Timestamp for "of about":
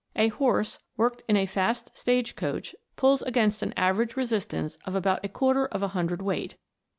4.83-5.23